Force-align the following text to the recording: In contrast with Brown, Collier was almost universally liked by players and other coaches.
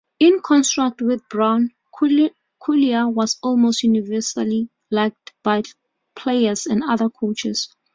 In 0.19 0.41
contrast 0.41 0.99
with 1.03 1.29
Brown, 1.29 1.69
Collier 1.95 3.07
was 3.07 3.37
almost 3.43 3.83
universally 3.83 4.67
liked 4.89 5.31
by 5.43 5.61
players 6.15 6.65
and 6.65 6.83
other 6.83 7.07
coaches. 7.11 7.69